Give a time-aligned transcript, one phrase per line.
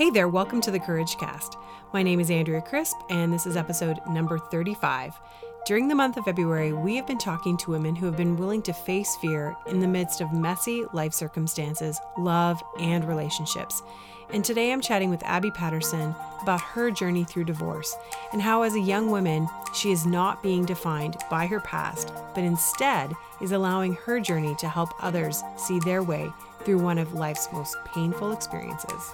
[0.00, 1.60] Hey there, welcome to the Couragecast.
[1.92, 5.12] My name is Andrea Crisp, and this is episode number 35.
[5.66, 8.62] During the month of February, we have been talking to women who have been willing
[8.62, 13.82] to face fear in the midst of messy life circumstances, love, and relationships.
[14.32, 17.94] And today I'm chatting with Abby Paterson about her journey through divorce
[18.32, 22.42] and how, as a young woman, she is not being defined by her past, but
[22.42, 26.32] instead is allowing her journey to help others see their way
[26.64, 29.12] through one of life's most painful experiences.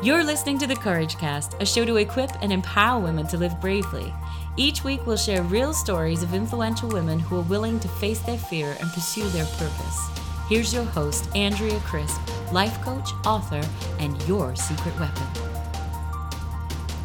[0.00, 4.14] You're listening to the Couragecast, a show to equip and empower women to live bravely.
[4.56, 8.38] Each week, we'll share real stories of influential women who are willing to face their
[8.38, 10.08] fear and pursue their purpose.
[10.48, 12.20] Here's your host, Andrea Crisp,
[12.52, 13.60] life coach, author,
[13.98, 15.26] and your secret weapon.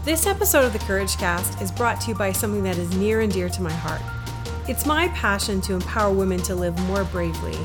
[0.03, 3.33] This episode of the Couragecast is brought to you by something that is near and
[3.33, 4.01] dear to my heart.
[4.67, 7.57] It's my passion to empower women to live more bravely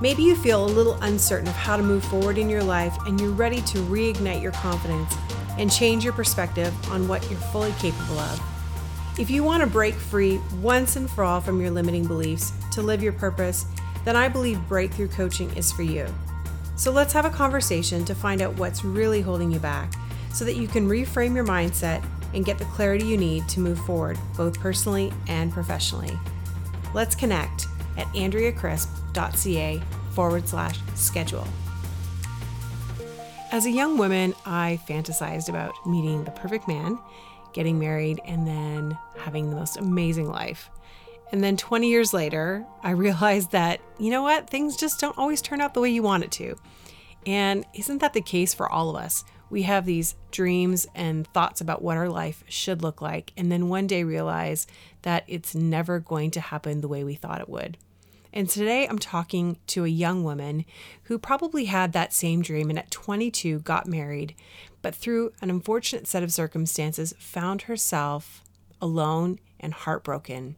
[0.00, 3.20] Maybe you feel a little uncertain of how to move forward in your life and
[3.20, 5.14] you're ready to reignite your confidence
[5.56, 8.40] and change your perspective on what you're fully capable of.
[9.18, 12.82] If you want to break free once and for all from your limiting beliefs to
[12.82, 13.66] live your purpose,
[14.04, 16.06] then I believe breakthrough coaching is for you.
[16.76, 19.92] So let's have a conversation to find out what's really holding you back
[20.32, 23.78] so that you can reframe your mindset and get the clarity you need to move
[23.86, 26.18] forward, both personally and professionally.
[26.92, 28.08] Let's connect at
[29.14, 31.46] andreacrisp.ca forward slash schedule.
[33.52, 36.98] As a young woman, I fantasized about meeting the perfect man,
[37.52, 40.70] getting married, and then having the most amazing life.
[41.32, 45.40] And then 20 years later, I realized that, you know what, things just don't always
[45.40, 46.56] turn out the way you want it to.
[47.26, 49.24] And isn't that the case for all of us?
[49.50, 53.68] We have these dreams and thoughts about what our life should look like, and then
[53.68, 54.66] one day realize
[55.02, 57.78] that it's never going to happen the way we thought it would.
[58.36, 60.64] And today I'm talking to a young woman
[61.04, 64.34] who probably had that same dream and at 22 got married,
[64.82, 68.42] but through an unfortunate set of circumstances found herself
[68.82, 70.56] alone and heartbroken.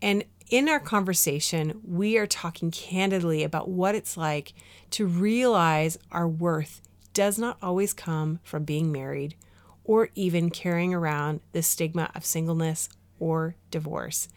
[0.00, 4.54] And in our conversation, we are talking candidly about what it's like
[4.90, 6.80] to realize our worth
[7.12, 9.34] does not always come from being married
[9.82, 12.88] or even carrying around the stigma of singleness
[13.18, 14.28] or divorce.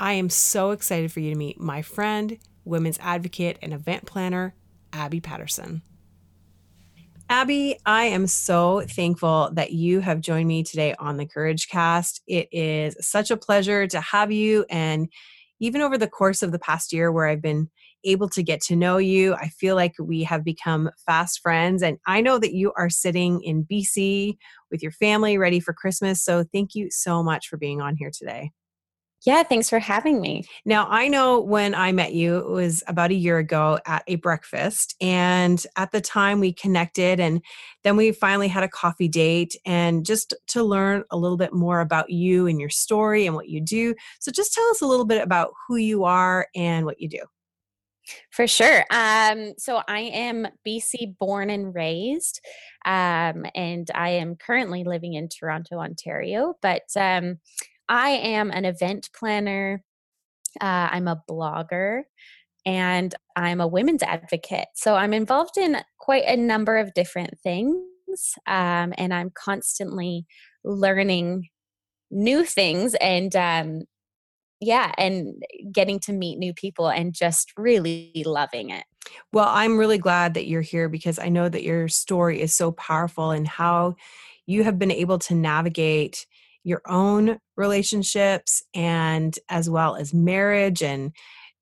[0.00, 4.54] I am so excited for you to meet my friend, women's advocate, and event planner,
[4.92, 5.82] Abby Paterson.
[7.30, 12.20] Abby, I am so thankful that you have joined me today on the Couragecast.
[12.26, 14.64] It is such a pleasure to have you.
[14.70, 15.08] And
[15.60, 17.68] even over the course of the past year, where I've been
[18.04, 21.82] able to get to know you, I feel like we have become fast friends.
[21.82, 24.38] And I know that you are sitting in BC
[24.70, 26.22] with your family ready for Christmas.
[26.22, 28.52] So thank you so much for being on here today.
[29.26, 30.44] Yeah, thanks for having me.
[30.64, 34.14] Now, I know when I met you, it was about a year ago at a
[34.16, 34.94] breakfast.
[35.00, 37.42] And at the time, we connected, and
[37.82, 41.80] then we finally had a coffee date and just to learn a little bit more
[41.80, 43.94] about you and your story and what you do.
[44.20, 47.22] So, just tell us a little bit about who you are and what you do.
[48.30, 48.84] For sure.
[48.90, 52.40] Um, so I am BC born and raised,
[52.86, 56.54] um, and I am currently living in Toronto, Ontario.
[56.62, 57.38] But um,
[57.88, 59.82] I am an event planner,
[60.60, 62.02] uh, I'm a blogger,
[62.66, 64.68] and I'm a women's advocate.
[64.74, 70.26] So I'm involved in quite a number of different things, um, and I'm constantly
[70.64, 71.48] learning
[72.10, 73.82] new things and um,
[74.60, 78.84] yeah, and getting to meet new people and just really loving it.
[79.32, 82.72] Well, I'm really glad that you're here because I know that your story is so
[82.72, 83.94] powerful and how
[84.46, 86.26] you have been able to navigate
[86.68, 91.12] your own relationships and as well as marriage and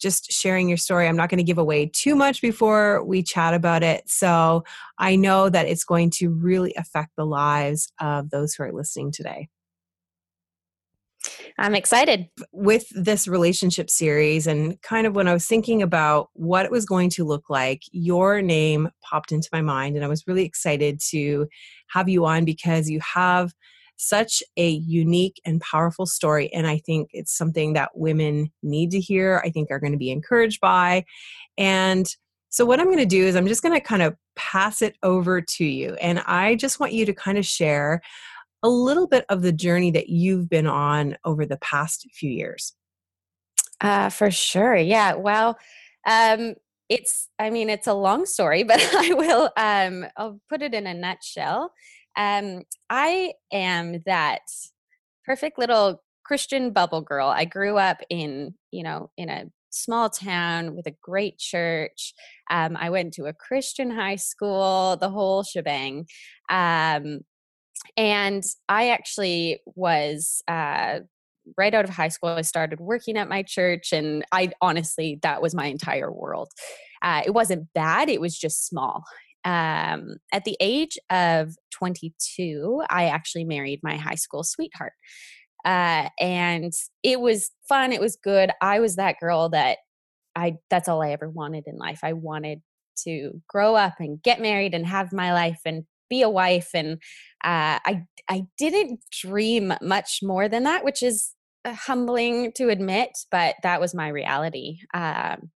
[0.00, 1.08] just sharing your story.
[1.08, 4.02] I'm not going to give away too much before we chat about it.
[4.10, 4.64] So
[4.98, 9.12] I know that it's going to really affect the lives of those who are listening
[9.12, 9.48] today.
[11.58, 12.28] I'm excited.
[12.52, 16.84] With this relationship series, and kind of when I was thinking about what it was
[16.84, 21.00] going to look like, your name popped into my mind, and I was really excited
[21.10, 21.48] to
[21.88, 23.54] have you on because you have
[23.96, 26.52] such a unique and powerful story.
[26.52, 29.98] And I think it's something that women need to hear, I think are going to
[29.98, 31.04] be encouraged by.
[31.58, 32.06] And
[32.48, 34.96] so, what I'm going to do is, I'm just going to kind of pass it
[35.02, 35.94] over to you.
[35.94, 38.00] And I just want you to kind of share
[38.62, 42.74] a little bit of the journey that you've been on over the past few years.
[43.80, 44.76] Uh, for sure.
[44.76, 45.14] Yeah.
[45.14, 45.58] Well,
[46.06, 46.54] um,
[46.88, 50.86] it's, I mean, it's a long story, but I will, um, I'll put it in
[50.86, 51.72] a nutshell.
[52.16, 54.42] Um, I am that
[55.24, 57.28] perfect little Christian bubble girl.
[57.28, 62.14] I grew up in, you know, in a small town with a great church.
[62.50, 66.06] Um, I went to a Christian high school, the whole shebang.
[66.48, 67.20] Um,
[67.96, 71.00] and I actually was uh,
[71.56, 72.30] right out of high school.
[72.30, 76.50] I started working at my church, and I honestly, that was my entire world.
[77.02, 79.04] Uh, it wasn't bad, it was just small.
[79.46, 84.92] Um, at the age of 22, I actually married my high school sweetheart.
[85.64, 86.72] Uh, and
[87.02, 87.92] it was fun.
[87.92, 88.50] It was good.
[88.60, 89.78] I was that girl that
[90.34, 92.00] I, that's all I ever wanted in life.
[92.02, 92.60] I wanted
[93.04, 96.70] to grow up and get married and have my life and be a wife.
[96.74, 96.94] And
[97.44, 101.34] uh, I, I didn't dream much more than that, which is
[101.64, 104.78] uh, humbling to admit, but that was my reality.
[104.92, 105.50] Um,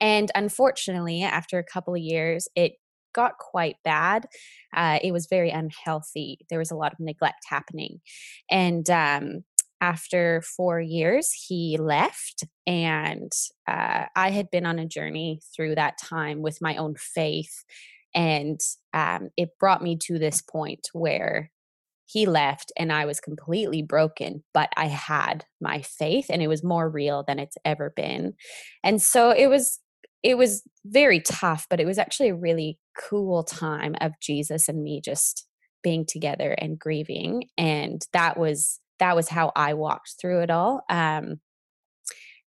[0.00, 2.72] and unfortunately, after a couple of years, it
[3.18, 4.26] got quite bad.
[4.76, 6.38] Uh, it was very unhealthy.
[6.48, 8.00] There was a lot of neglect happening.
[8.48, 9.44] And um,
[9.80, 12.44] after four years, he left.
[12.64, 13.32] And
[13.66, 17.64] uh, I had been on a journey through that time with my own faith.
[18.14, 18.60] And
[18.94, 21.50] um, it brought me to this point where
[22.06, 26.64] he left and I was completely broken, but I had my faith and it was
[26.64, 28.34] more real than it's ever been.
[28.82, 29.80] And so it was
[30.22, 32.78] it was very tough, but it was actually a really
[33.08, 35.46] cool time of Jesus and me just
[35.82, 37.44] being together and grieving.
[37.56, 40.82] And that was that was how I walked through it all.
[40.90, 41.40] Um,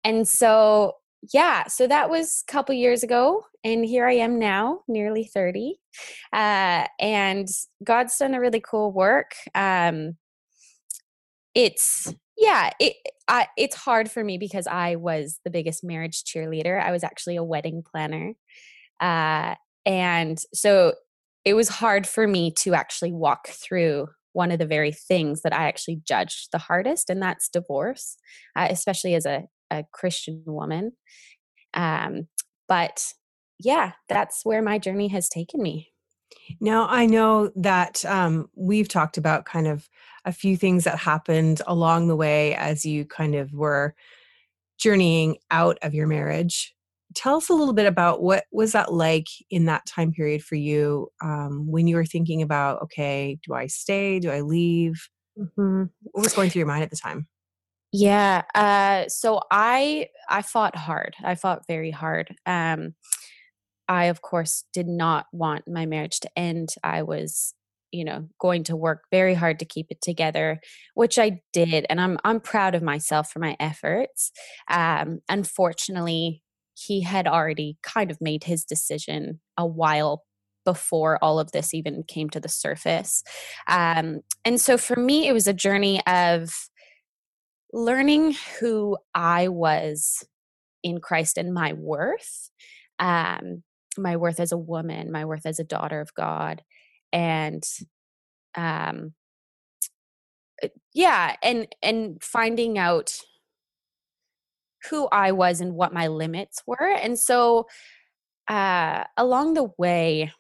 [0.03, 0.95] and so
[1.33, 5.75] yeah, so that was a couple years ago, and here I am now, nearly 30.
[6.33, 7.47] Uh, and
[7.83, 9.33] God's done a really cool work.
[9.53, 10.17] Um,
[11.53, 12.95] it's yeah it
[13.27, 17.37] I, it's hard for me because i was the biggest marriage cheerleader i was actually
[17.37, 18.33] a wedding planner
[18.99, 19.55] uh,
[19.85, 20.93] and so
[21.45, 25.53] it was hard for me to actually walk through one of the very things that
[25.53, 28.17] i actually judged the hardest and that's divorce
[28.57, 30.91] uh, especially as a, a christian woman
[31.75, 32.27] um,
[32.67, 33.05] but
[33.59, 35.90] yeah that's where my journey has taken me
[36.59, 39.87] now, I know that um, we've talked about kind of
[40.25, 43.95] a few things that happened along the way as you kind of were
[44.77, 46.75] journeying out of your marriage.
[47.13, 50.55] Tell us a little bit about what was that like in that time period for
[50.55, 54.19] you um, when you were thinking about, okay, do I stay?
[54.19, 55.09] Do I leave?
[55.37, 55.83] Mm-hmm.
[56.03, 57.27] What was going through your mind at the time?
[57.91, 58.43] Yeah.
[58.55, 61.15] Uh, so I I fought hard.
[61.23, 62.33] I fought very hard.
[62.45, 62.95] Um,
[63.91, 66.69] I, of course, did not want my marriage to end.
[66.81, 67.53] I was,
[67.91, 70.61] you know, going to work very hard to keep it together,
[70.93, 74.31] which I did, and I'm I'm proud of myself for my efforts.
[74.69, 76.41] Um, unfortunately,
[76.73, 80.23] he had already kind of made his decision a while
[80.63, 83.23] before all of this even came to the surface.
[83.67, 86.53] Um, and so for me, it was a journey of
[87.73, 90.23] learning who I was
[90.81, 92.51] in Christ and my worth.
[92.97, 93.63] Um,
[93.97, 96.63] my worth as a woman, my worth as a daughter of God,
[97.11, 97.63] and
[98.55, 99.13] um,
[100.63, 103.13] uh, yeah, and and finding out
[104.89, 107.67] who I was and what my limits were, and so
[108.47, 110.31] uh, along the way,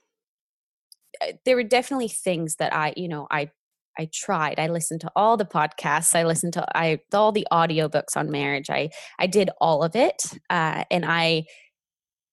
[1.21, 3.49] uh, there were definitely things that I, you know, I
[3.97, 4.59] I tried.
[4.59, 6.15] I listened to all the podcasts.
[6.15, 8.69] I listened to I all the audiobooks on marriage.
[8.69, 8.89] I
[9.19, 11.45] I did all of it, uh, and I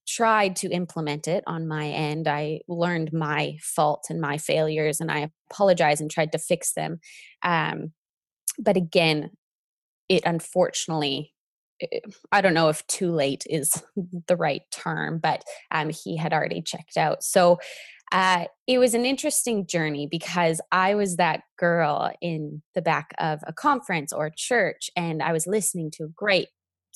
[0.09, 2.27] tried to implement it on my end.
[2.27, 7.01] I learned my fault and my failures, and I apologized and tried to fix them.
[7.43, 7.93] Um,
[8.59, 9.31] but again,
[10.09, 11.35] it unfortunately,
[11.83, 12.01] eh,
[12.33, 13.83] I don't know if too late is
[14.27, 17.23] the right term, but um, he had already checked out.
[17.23, 17.59] So
[18.11, 23.41] uh, it was an interesting journey because I was that girl in the back of
[23.47, 26.49] a conference or a church, and I was listening to a great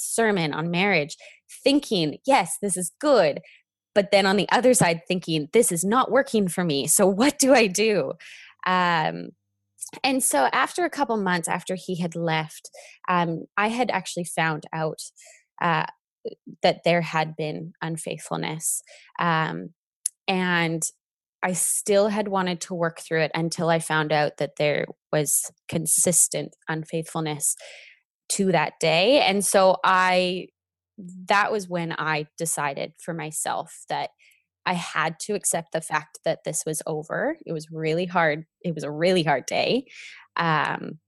[0.03, 1.17] sermon on marriage
[1.63, 3.41] thinking, yes, this is good.
[3.95, 6.87] But then on the other side, thinking, this is not working for me.
[6.87, 8.13] So what do I do?
[8.67, 9.31] Um,
[10.03, 12.71] and so after a couple months after he had left,
[13.09, 15.01] um, I had actually found out
[15.61, 15.87] uh,
[16.63, 18.83] that there had been unfaithfulness.
[19.19, 19.71] Um,
[20.27, 20.83] and
[21.43, 25.51] I still had wanted to work through it until I found out that there was
[25.69, 27.57] consistent unfaithfulness
[28.31, 29.21] to that day.
[29.21, 30.49] And so I,
[31.29, 34.11] that was when I decided for myself that
[34.65, 37.37] I had to accept the fact that this was over.
[37.45, 38.45] It was really hard.
[38.63, 39.87] It was a really hard day.
[40.37, 40.99] Um,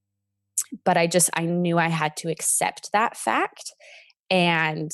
[0.83, 3.71] but I just, I knew I had to accept that fact.
[4.29, 4.91] And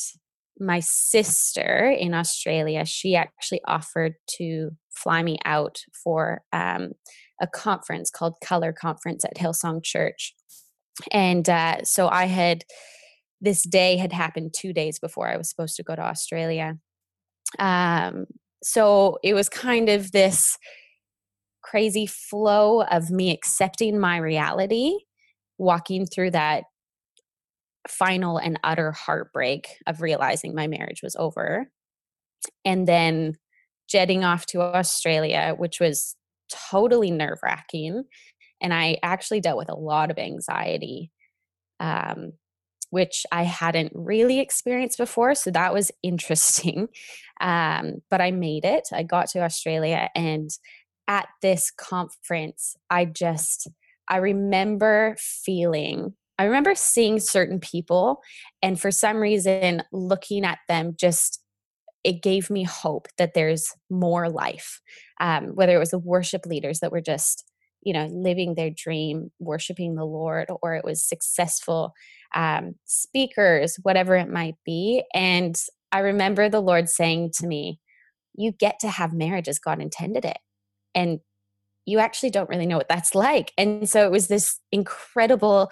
[0.59, 6.91] my sister in Australia, she actually offered to fly me out for um,
[7.41, 10.35] a conference called Color Conference at Hillsong Church
[11.11, 12.63] and uh, so I had
[13.39, 16.77] this day had happened two days before I was supposed to go to Australia.
[17.57, 18.25] Um,
[18.63, 20.57] so it was kind of this
[21.63, 24.93] crazy flow of me accepting my reality,
[25.57, 26.65] walking through that
[27.87, 31.67] final and utter heartbreak of realizing my marriage was over,
[32.63, 33.37] and then
[33.89, 36.15] jetting off to Australia, which was
[36.71, 38.03] totally nerve wracking.
[38.61, 41.11] And I actually dealt with a lot of anxiety
[41.81, 42.33] um,
[42.91, 45.33] which I hadn't really experienced before.
[45.33, 46.87] So that was interesting.
[47.39, 48.89] Um, but I made it.
[48.93, 50.51] I got to Australia, and
[51.07, 53.67] at this conference, I just,
[54.07, 58.21] I remember feeling, I remember seeing certain people,
[58.61, 61.41] and for some reason, looking at them just
[62.03, 64.79] it gave me hope that there's more life.
[65.19, 67.50] Um, whether it was the worship leaders that were just
[67.81, 71.93] you know living their dream worshiping the lord or it was successful
[72.33, 75.55] um, speakers whatever it might be and
[75.91, 77.79] i remember the lord saying to me
[78.35, 80.37] you get to have marriage as god intended it
[80.95, 81.19] and
[81.85, 85.69] you actually don't really know what that's like and so it was this incredible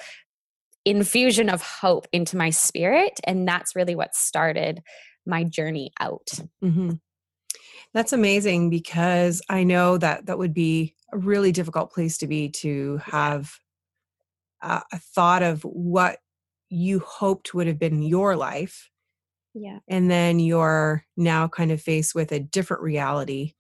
[0.86, 4.82] infusion of hope into my spirit and that's really what started
[5.26, 6.30] my journey out
[6.64, 6.92] mm-hmm.
[7.94, 12.50] that's amazing because i know that that would be a really difficult place to be
[12.50, 13.52] to have
[14.62, 16.20] a, a thought of what
[16.70, 18.90] you hoped would have been your life.
[19.54, 19.80] Yeah.
[19.88, 23.54] And then you're now kind of faced with a different reality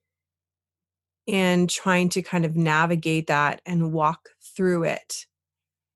[1.27, 5.25] and trying to kind of navigate that and walk through it.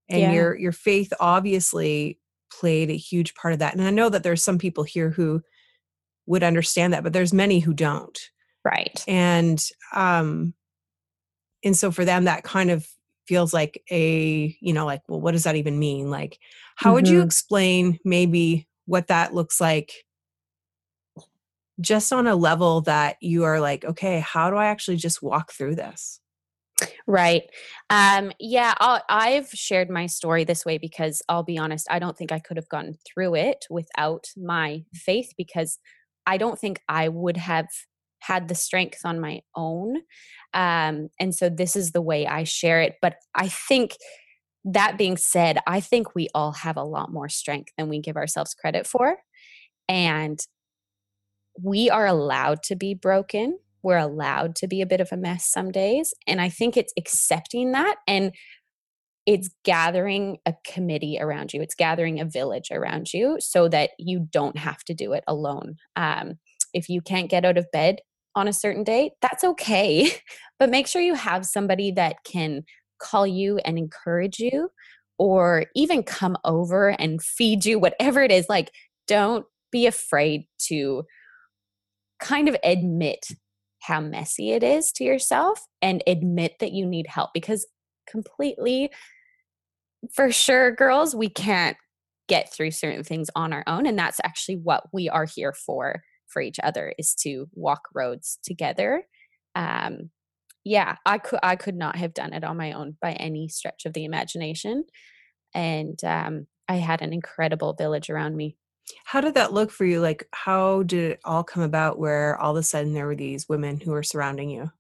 [0.09, 0.31] And yeah.
[0.31, 2.19] your your faith obviously
[2.51, 3.73] played a huge part of that.
[3.73, 5.41] And I know that there's some people here who
[6.25, 8.19] would understand that, but there's many who don't.
[8.63, 9.03] Right.
[9.07, 10.53] And um
[11.63, 12.87] and so for them that kind of
[13.27, 16.39] feels like a you know like well what does that even mean like
[16.75, 16.95] how mm-hmm.
[16.95, 17.25] would you mm-hmm.
[17.25, 19.93] explain maybe what that looks like
[21.79, 25.51] just on a level that you are like okay how do i actually just walk
[25.51, 26.19] through this
[27.07, 27.43] right
[27.89, 32.17] um yeah i have shared my story this way because i'll be honest i don't
[32.17, 35.79] think i could have gone through it without my faith because
[36.25, 37.67] i don't think i would have
[38.25, 39.97] had the strength on my own.
[40.53, 42.95] Um, and so this is the way I share it.
[43.01, 43.95] But I think
[44.65, 48.15] that being said, I think we all have a lot more strength than we give
[48.15, 49.17] ourselves credit for.
[49.89, 50.39] And
[51.61, 53.59] we are allowed to be broken.
[53.83, 56.13] We're allowed to be a bit of a mess some days.
[56.25, 58.31] And I think it's accepting that and
[59.25, 64.27] it's gathering a committee around you, it's gathering a village around you so that you
[64.31, 65.75] don't have to do it alone.
[65.95, 66.33] Um,
[66.73, 67.99] if you can't get out of bed,
[68.35, 70.11] on a certain day, that's okay.
[70.59, 72.63] but make sure you have somebody that can
[72.99, 74.69] call you and encourage you
[75.17, 78.47] or even come over and feed you, whatever it is.
[78.49, 78.71] Like,
[79.07, 81.03] don't be afraid to
[82.19, 83.27] kind of admit
[83.81, 87.65] how messy it is to yourself and admit that you need help because
[88.09, 88.89] completely
[90.13, 91.75] for sure girls we can't
[92.29, 96.01] get through certain things on our own and that's actually what we are here for
[96.33, 99.03] for each other is to walk roads together
[99.55, 100.09] um
[100.63, 103.85] yeah i could i could not have done it on my own by any stretch
[103.85, 104.83] of the imagination
[105.53, 108.57] and um i had an incredible village around me
[109.05, 112.51] how did that look for you like how did it all come about where all
[112.51, 114.71] of a sudden there were these women who were surrounding you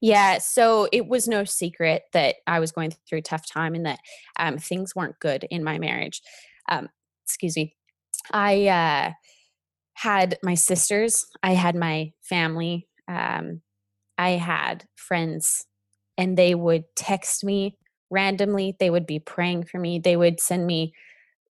[0.00, 3.86] yeah, so it was no secret that I was going through a tough time and
[3.86, 4.00] that
[4.38, 6.20] um, things weren't good in my marriage.
[6.68, 6.88] Um,
[7.24, 7.74] excuse me.
[8.32, 9.12] I uh,
[9.94, 13.62] had my sisters, I had my family, um,
[14.18, 15.66] I had friends,
[16.16, 17.76] and they would text me
[18.10, 18.76] randomly.
[18.78, 19.98] They would be praying for me.
[19.98, 20.94] They would send me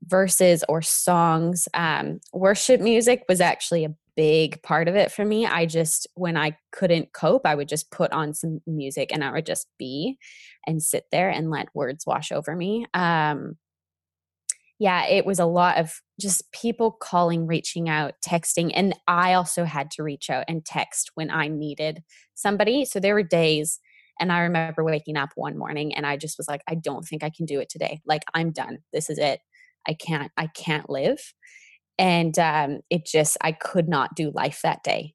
[0.05, 1.69] verses or songs.
[1.75, 5.47] Um, worship music was actually a big part of it for me.
[5.47, 9.33] I just, when I couldn't cope, I would just put on some music and I
[9.33, 10.19] would just be
[10.67, 12.87] and sit there and let words wash over me.
[12.95, 13.57] Um,
[14.83, 18.73] yeah, it was a lot of just people calling, reaching out, texting.
[18.75, 22.03] And I also had to reach out and text when I needed
[22.35, 22.85] somebody.
[22.85, 23.79] So there were days,
[24.19, 27.23] and I remember waking up one morning and I just was like, I don't think
[27.23, 28.01] I can do it today.
[28.05, 28.79] Like, I'm done.
[28.93, 29.39] This is it.
[29.87, 31.33] I can't, I can't live.
[31.97, 35.15] And um, it just, I could not do life that day.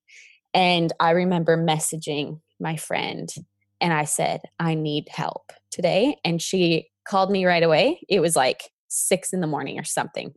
[0.53, 3.27] And I remember messaging my friend
[3.81, 6.15] and I said, I need help today.
[6.23, 7.99] And she called me right away.
[8.07, 10.33] It was like six in the morning or something.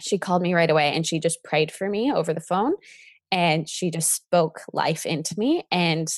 [0.00, 2.74] She called me right away and she just prayed for me over the phone
[3.30, 6.08] and she just spoke life into me and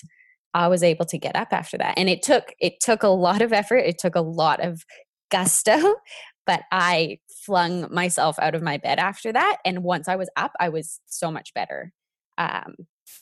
[0.55, 1.95] I was able to get up after that.
[1.97, 3.79] And it took it took a lot of effort.
[3.79, 4.85] It took a lot of
[5.31, 5.97] gusto,
[6.47, 9.59] but I flung myself out of my bed after that.
[9.65, 11.93] And once I was up, I was so much better.
[12.39, 12.75] Um,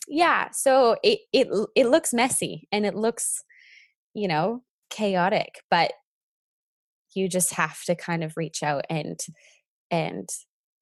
[0.07, 3.43] yeah, so it it it looks messy and it looks,
[4.14, 5.93] you know, chaotic, but
[7.19, 9.19] you just have to kind of reach out and
[9.91, 10.29] and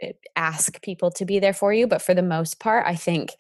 [0.03, 1.87] eh, ask people to be there for you.
[1.87, 3.31] But for the most part, I think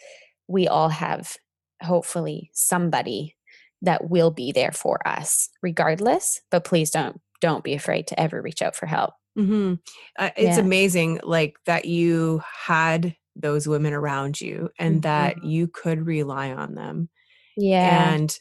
[0.49, 1.37] we all have
[1.83, 3.37] hopefully somebody
[3.83, 8.41] that will be there for us regardless but please don't don't be afraid to ever
[8.41, 9.75] reach out for help mm-hmm.
[10.19, 10.63] uh, it's yeah.
[10.63, 15.01] amazing like that you had those women around you and mm-hmm.
[15.03, 17.09] that you could rely on them
[17.57, 18.39] yeah and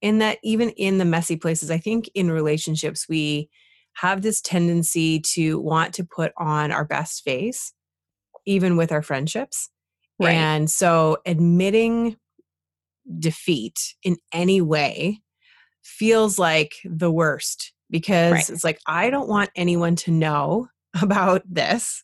[0.00, 3.50] in that even in the messy places i think in relationships we
[3.94, 7.72] have this tendency to want to put on our best face
[8.46, 9.68] even with our friendships
[10.20, 10.32] right.
[10.32, 12.16] and so admitting
[13.18, 15.20] defeat in any way
[15.82, 18.50] feels like the worst because right.
[18.50, 20.68] it's like I don't want anyone to know
[21.02, 22.02] about this,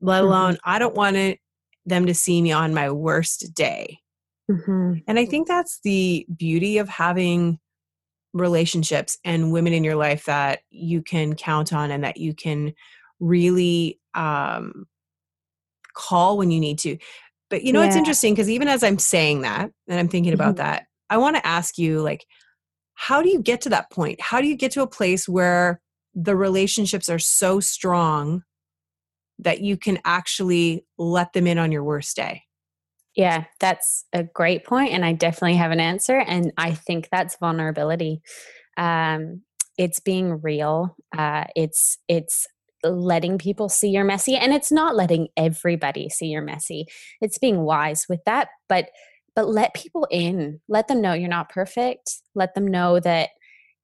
[0.00, 0.28] let mm-hmm.
[0.28, 0.70] alone mm-hmm.
[0.70, 1.40] I don't want it,
[1.84, 3.98] them to see me on my worst day.
[4.50, 4.98] Mm-hmm.
[5.08, 7.58] And I think that's the beauty of having
[8.38, 12.74] relationships and women in your life that you can count on and that you can
[13.20, 14.86] really um,
[15.94, 16.98] call when you need to.
[17.48, 17.88] But you know, yeah.
[17.88, 20.64] it's interesting because even as I'm saying that and I'm thinking about mm-hmm.
[20.64, 22.26] that, I want to ask you, like,
[22.94, 24.20] how do you get to that point?
[24.20, 25.80] How do you get to a place where
[26.14, 28.42] the relationships are so strong
[29.38, 32.42] that you can actually let them in on your worst day?
[33.16, 36.18] Yeah, that's a great point, and I definitely have an answer.
[36.18, 38.20] And I think that's vulnerability.
[38.76, 39.42] Um,
[39.78, 40.96] it's being real.
[41.16, 42.46] Uh, it's it's
[42.84, 46.86] letting people see your messy and it's not letting everybody see your messy
[47.20, 48.90] it's being wise with that but
[49.34, 53.30] but let people in let them know you're not perfect let them know that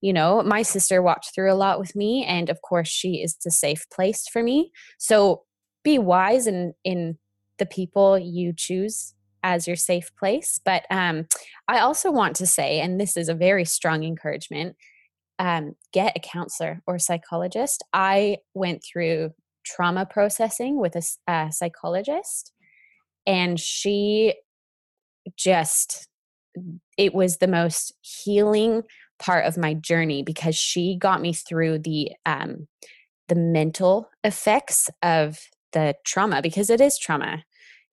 [0.03, 3.37] you know my sister walked through a lot with me and of course she is
[3.45, 5.43] the safe place for me so
[5.83, 7.19] be wise in in
[7.59, 11.27] the people you choose as your safe place but um
[11.69, 14.77] i also want to say and this is a very strong encouragement
[15.43, 17.83] um, get a counselor or psychologist.
[17.93, 19.33] I went through
[19.65, 22.53] trauma processing with a, a psychologist,
[23.27, 24.35] and she
[25.37, 26.09] just,
[26.97, 28.83] it was the most healing
[29.19, 32.69] part of my journey because she got me through the um,
[33.29, 35.39] the mental effects of
[35.73, 37.43] the trauma because it is trauma.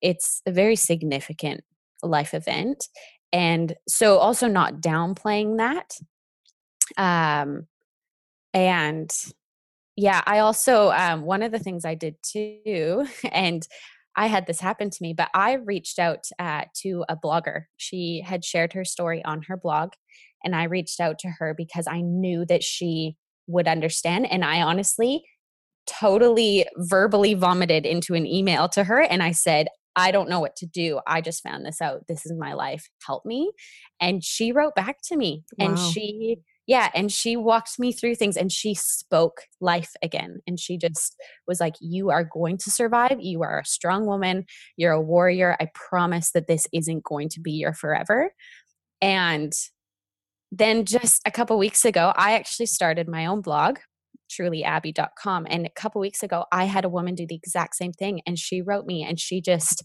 [0.02, 1.62] It's a very significant
[2.02, 2.88] life event.
[3.32, 5.92] And so also not downplaying that
[6.98, 7.68] um,
[8.54, 9.12] and
[9.96, 13.68] yeah, I also, um, one of the things I did too, and
[14.16, 17.64] I had this happen to me, but I reached out uh, to a blogger.
[17.78, 19.92] She had shared her story on her blog,
[20.44, 23.16] and I reached out to her because I knew that she
[23.48, 24.32] would understand.
[24.32, 25.24] And I honestly
[25.88, 29.68] totally verbally vomited into an email to her, and I said,
[30.00, 31.00] I don't know what to do.
[31.06, 32.08] I just found this out.
[32.08, 32.90] This is my life.
[33.06, 33.52] Help me.
[34.00, 35.68] And she wrote back to me wow.
[35.68, 40.60] and she yeah and she walked me through things and she spoke life again and
[40.60, 41.16] she just
[41.48, 44.46] was like you are going to survive you are a strong woman
[44.78, 48.32] you're a warrior i promise that this isn't going to be your forever
[49.02, 49.52] and
[50.52, 53.80] then just a couple weeks ago i actually started my own blog
[54.30, 58.22] trulyabby.com and a couple weeks ago i had a woman do the exact same thing
[58.26, 59.84] and she wrote me and she just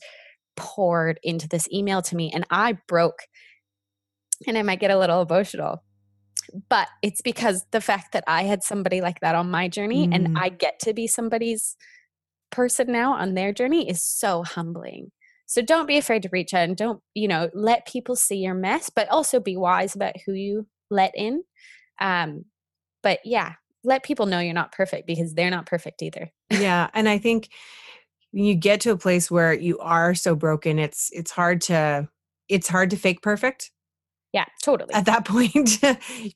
[0.56, 3.20] poured into this email to me and i broke
[4.46, 5.82] and i might get a little emotional
[6.68, 10.14] but it's because the fact that I had somebody like that on my journey mm.
[10.14, 11.76] and I get to be somebody's
[12.50, 15.10] person now on their journey is so humbling.
[15.46, 18.54] So don't be afraid to reach out and don't, you know, let people see your
[18.54, 21.42] mess, but also be wise about who you let in.
[22.00, 22.44] Um,
[23.02, 23.54] but yeah,
[23.84, 26.30] let people know you're not perfect because they're not perfect either.
[26.50, 26.88] yeah.
[26.94, 27.50] And I think
[28.32, 32.08] when you get to a place where you are so broken, it's it's hard to
[32.48, 33.70] it's hard to fake perfect
[34.34, 35.82] yeah totally at that point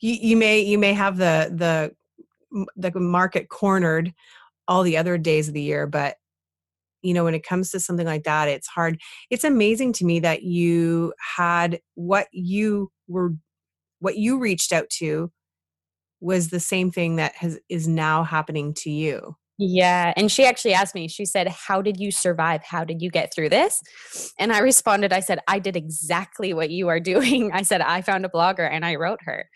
[0.01, 1.95] you, you may you may have the the
[2.77, 4.15] the market cornered
[4.67, 6.17] all the other days of the year but
[7.03, 10.21] you know when it comes to something like that it's hard it's amazing to me
[10.21, 13.35] that you had what you were
[14.01, 15.31] what you reached out to
[16.20, 20.12] was the same thing that has is now happening to you yeah.
[20.16, 22.62] And she actually asked me, she said, How did you survive?
[22.62, 23.83] How did you get through this?
[24.38, 27.50] And I responded, I said, I did exactly what you are doing.
[27.52, 29.48] I said, I found a blogger and I wrote her.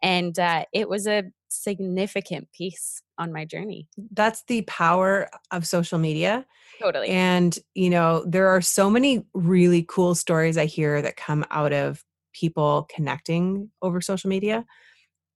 [0.00, 3.88] And uh, it was a significant piece on my journey.
[4.12, 6.46] That's the power of social media.
[6.80, 7.08] Totally.
[7.08, 11.72] And, you know, there are so many really cool stories I hear that come out
[11.72, 14.64] of people connecting over social media.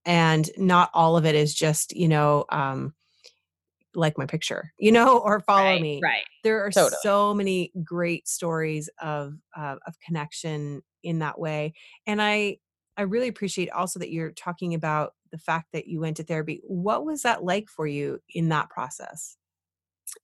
[0.05, 2.93] And not all of it is just you know um
[3.95, 5.99] like my picture you know or follow right, me.
[6.03, 6.23] right.
[6.43, 6.97] There are Totally.
[7.03, 11.73] so many great stories of uh, of connection in that way
[12.07, 12.57] and i
[12.97, 16.61] i really appreciate also that you're talking about the fact that you went to therapy.
[16.63, 19.35] What was that like for you in that process?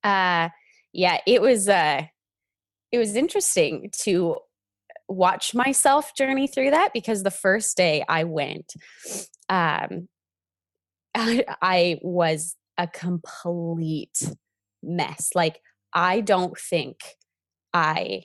[0.04, 0.50] Uh
[0.94, 2.04] yeah it was uh
[2.92, 4.38] it was interesting to
[5.10, 8.74] watch myself journey through that because the first day I went,
[9.50, 10.08] um,
[11.16, 14.32] I, I was a complete
[14.82, 15.32] mess.
[15.36, 15.60] Like,
[15.94, 16.98] I don't think
[17.74, 18.24] I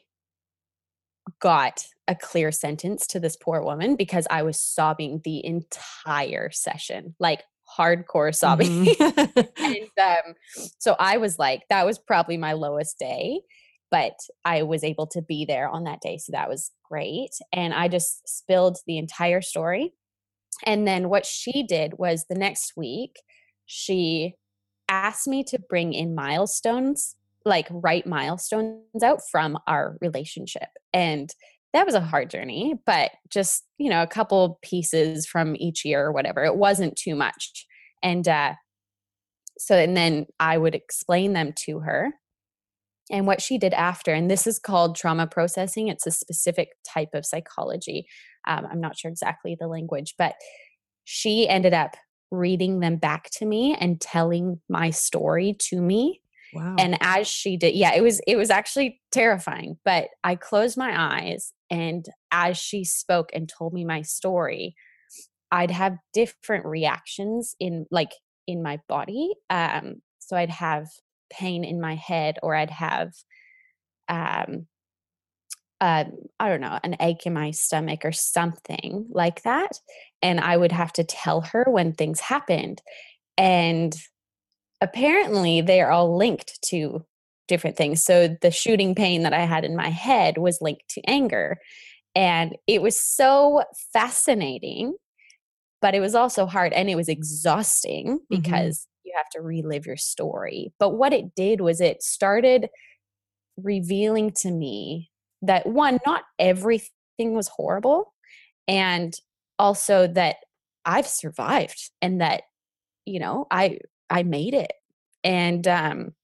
[1.41, 7.15] got a clear sentence to this poor woman because I was sobbing the entire session,
[7.19, 7.43] like
[7.79, 8.85] hardcore sobbing.
[8.85, 9.49] Mhm.
[9.59, 10.35] and um,
[10.79, 13.41] so I was like, that was probably my lowest day
[13.95, 16.19] but I was able to be there on that day.
[16.19, 17.31] So that was great.
[17.53, 19.93] And I just spilled the entire story.
[20.65, 23.23] And then what she did was the next week,
[23.67, 24.35] she
[24.89, 30.71] asked me to bring in milestones, like write milestones out from our relationship.
[30.93, 31.33] And
[31.73, 36.05] that was a hard journey, but just, you know, a couple pieces from each year
[36.05, 36.43] or whatever.
[36.43, 37.65] It wasn't too much.
[38.03, 38.55] And uh,
[39.57, 42.13] so, and then I would explain them to her
[43.11, 47.11] and what she did after and this is called trauma processing it's a specific type
[47.15, 48.07] of psychology
[48.47, 50.35] um, i'm not sure exactly the language but
[51.05, 51.97] she ended up
[52.31, 56.21] reading them back to me and telling my story to me
[56.55, 56.75] wow.
[56.79, 60.95] and as she did yeah it was it was actually terrifying but i closed my
[60.97, 64.75] eyes and as she spoke and told me my story
[65.53, 68.13] i'd have different reactions in like
[68.47, 70.89] in my body um so i'd have
[71.39, 73.13] pain in my head or I'd have
[74.09, 74.67] um
[75.81, 76.05] uh,
[76.41, 79.81] I don't know, an ache in my stomach or something like that.
[80.23, 82.81] And I would have to tell her when things happened.
[83.37, 83.95] And
[84.81, 87.05] apparently they're all linked to
[87.49, 88.03] different things.
[88.03, 91.59] So the shooting pain that I had in my head was linked to anger.
[92.15, 94.95] And it was so fascinating,
[95.83, 98.29] but it was also hard and it was exhausting Mhm.
[98.31, 98.87] because
[99.17, 100.73] have to relive your story.
[100.79, 102.69] But what it did was it started
[103.57, 105.11] revealing to me
[105.43, 106.91] that one, not everything
[107.35, 108.13] was horrible,
[108.69, 109.15] and
[109.59, 110.37] also that
[110.85, 112.43] I've survived and that
[113.07, 113.79] you know I
[114.11, 114.73] I made it.
[115.25, 116.15] And um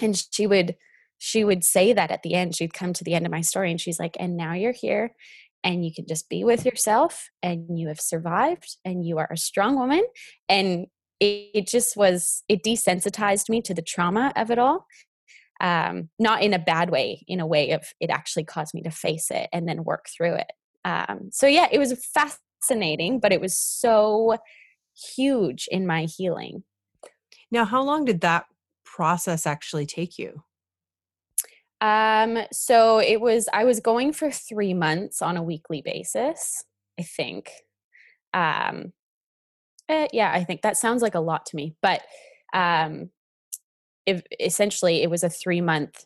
[0.00, 0.76] and she would
[1.18, 3.70] she would say that at the end she'd come to the end of my story
[3.70, 5.14] and she's like and now you're here
[5.62, 9.36] and you can just be with yourself and you have survived and you are a
[9.36, 10.02] strong woman
[10.48, 10.86] and
[11.24, 14.86] it, it just was it desensitized me to the trauma of it all
[15.60, 18.90] um, not in a bad way in a way of it actually caused me to
[18.90, 20.52] face it and then work through it.
[20.84, 24.36] Um, so yeah it was fascinating but it was so
[25.16, 26.64] huge in my healing.
[27.50, 28.44] Now how long did that
[28.84, 30.42] process actually take you?
[31.80, 36.64] Um, so it was i was going for three months on a weekly basis
[36.98, 37.50] i think.
[38.32, 38.92] Um,
[39.88, 42.02] eh, yeah i think that sounds like a lot to me but
[42.54, 43.10] um,
[44.06, 46.04] if, essentially it was a three month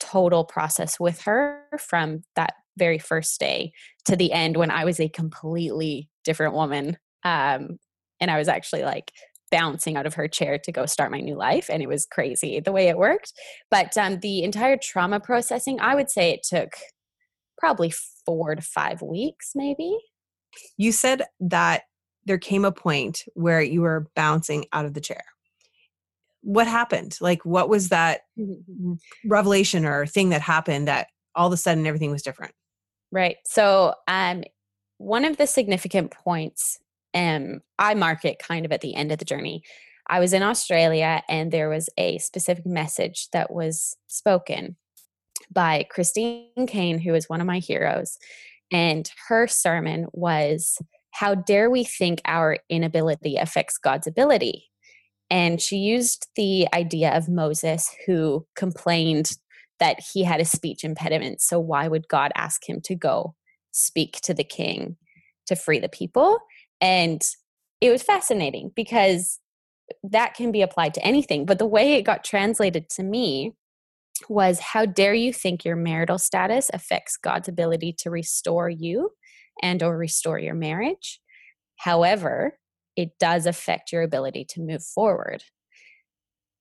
[0.00, 3.72] total process with her from that very first day
[4.04, 6.98] to the end when I was a completely different woman.
[7.24, 7.78] Um,
[8.20, 9.12] and I was actually like
[9.50, 11.68] bouncing out of her chair to go start my new life.
[11.70, 13.32] And it was crazy the way it worked.
[13.70, 16.70] But um, the entire trauma processing, I would say it took
[17.58, 17.92] probably
[18.26, 19.96] four to five weeks, maybe.
[20.76, 21.82] you said that
[22.26, 25.24] there came a point where you were bouncing out of the chair
[26.42, 28.22] what happened like what was that
[29.24, 32.54] revelation or thing that happened that all of a sudden everything was different
[33.14, 33.36] Right.
[33.46, 34.42] So, um,
[34.98, 36.80] one of the significant points,
[37.14, 39.62] um, I mark it kind of at the end of the journey.
[40.10, 44.74] I was in Australia, and there was a specific message that was spoken
[45.48, 48.18] by Christine Caine, who is one of my heroes,
[48.72, 50.78] and her sermon was,
[51.14, 54.70] "How dare we think our inability affects God's ability?"
[55.30, 59.32] And she used the idea of Moses, who complained
[59.80, 61.40] that he had a speech impediment.
[61.40, 63.34] So why would God ask him to go
[63.72, 64.96] speak to the king
[65.46, 66.38] to free the people?
[66.80, 67.22] And
[67.80, 69.40] it was fascinating because
[70.02, 71.44] that can be applied to anything.
[71.44, 73.52] But the way it got translated to me
[74.28, 79.10] was how dare you think your marital status affects God's ability to restore you
[79.62, 81.20] and or restore your marriage?
[81.76, 82.58] However,
[82.96, 85.42] it does affect your ability to move forward.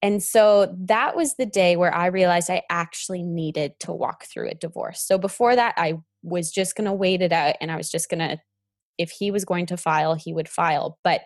[0.01, 4.49] And so that was the day where I realized I actually needed to walk through
[4.49, 5.01] a divorce.
[5.01, 8.09] So before that, I was just going to wait it out and I was just
[8.09, 8.37] going to,
[8.97, 10.97] if he was going to file, he would file.
[11.05, 11.21] But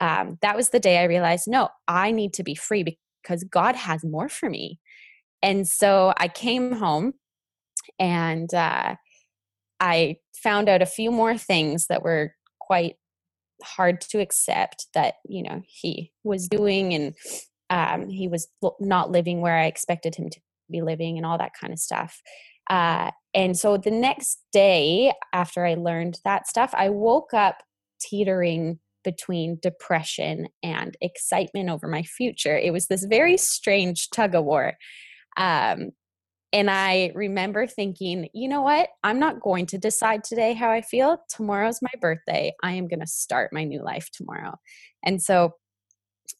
[0.00, 3.74] um, that was the day I realized, no, I need to be free because God
[3.74, 4.78] has more for me.
[5.42, 7.14] And so I came home
[7.98, 8.94] and uh,
[9.80, 12.96] I found out a few more things that were quite
[13.62, 17.14] hard to accept that you know he was doing and
[17.70, 18.48] um, he was
[18.80, 22.20] not living where I expected him to be living and all that kind of stuff.
[22.70, 27.62] Uh, and so the next day after I learned that stuff, I woke up
[28.00, 32.56] teetering between depression and excitement over my future.
[32.56, 34.74] It was this very strange tug of war.
[35.36, 35.90] Um,
[36.52, 38.88] and I remember thinking, you know what?
[39.04, 41.18] I'm not going to decide today how I feel.
[41.28, 42.52] Tomorrow's my birthday.
[42.62, 44.54] I am going to start my new life tomorrow.
[45.04, 45.52] And so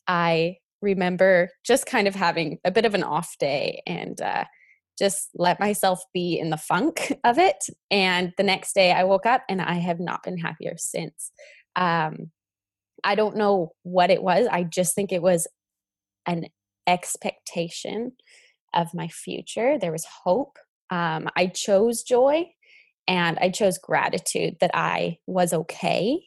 [0.07, 4.45] I remember just kind of having a bit of an off day and uh,
[4.99, 7.65] just let myself be in the funk of it.
[7.91, 11.31] And the next day I woke up and I have not been happier since.
[11.77, 12.31] Um,
[13.05, 14.47] I don't know what it was.
[14.51, 15.47] I just think it was
[16.27, 16.47] an
[16.87, 18.13] expectation
[18.75, 19.79] of my future.
[19.79, 20.59] There was hope.
[20.91, 22.47] Um, I chose joy
[23.07, 26.23] and I chose gratitude that I was okay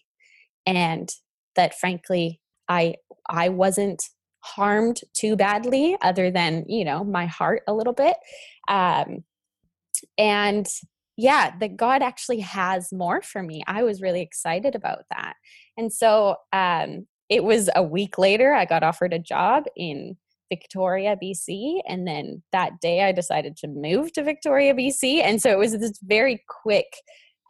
[0.66, 1.10] and
[1.56, 2.96] that frankly I
[3.30, 4.04] I wasn't
[4.42, 8.16] harmed too badly other than you know my heart a little bit
[8.68, 9.24] um
[10.18, 10.66] and
[11.16, 15.36] yeah that god actually has more for me i was really excited about that
[15.78, 20.18] and so um it was a week later i got offered a job in
[20.52, 25.50] victoria bc and then that day i decided to move to victoria bc and so
[25.50, 26.88] it was this very quick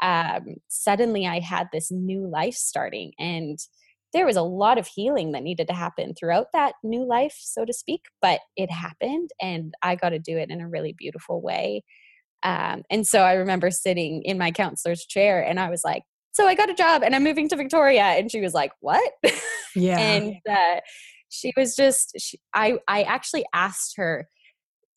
[0.01, 3.59] um suddenly i had this new life starting and
[4.13, 7.63] there was a lot of healing that needed to happen throughout that new life, so
[7.65, 11.41] to speak, but it happened and I got to do it in a really beautiful
[11.41, 11.83] way.
[12.43, 16.47] Um, and so I remember sitting in my counselor's chair and I was like, so
[16.47, 18.03] I got a job and I'm moving to Victoria.
[18.03, 19.11] And she was like, what?
[19.73, 19.99] Yeah.
[19.99, 20.81] and uh,
[21.31, 24.27] she was just, she, I, I actually asked her,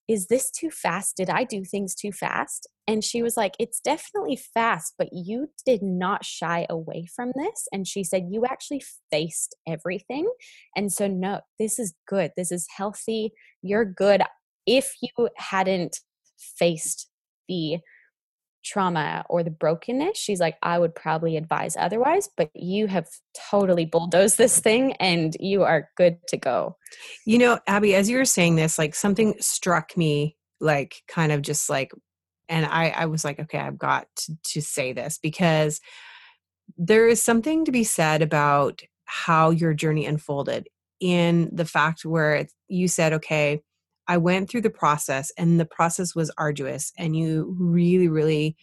[0.07, 1.17] is this too fast?
[1.17, 2.69] Did I do things too fast?
[2.87, 7.67] And she was like, It's definitely fast, but you did not shy away from this.
[7.73, 10.29] And she said, You actually faced everything.
[10.77, 12.33] And so, no, this is good.
[12.37, 13.33] This is healthy.
[13.63, 14.23] You're good.
[14.67, 16.01] If you hadn't
[16.59, 17.09] faced
[17.49, 17.79] the
[18.65, 23.07] trauma or the brokenness, she's like, I would probably advise otherwise, but you have
[23.51, 26.77] totally bulldozed this thing and you are good to go.
[27.27, 31.43] You know, Abby, as you were saying this, like something struck me, like kind of
[31.43, 31.93] just like,
[32.49, 35.81] and I, I was like, okay, I've got to, to say this because
[36.77, 40.69] there is something to be said about how your journey unfolded
[41.01, 43.63] in the fact where you said, okay,
[44.07, 48.57] I went through the process and the process was arduous and you really, really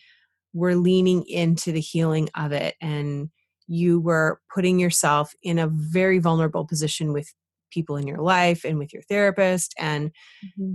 [0.54, 3.30] were leaning into the healing of it and
[3.68, 7.34] you were putting yourself in a very vulnerable position with
[7.72, 10.12] people in your life and with your therapist and
[10.46, 10.74] mm-hmm.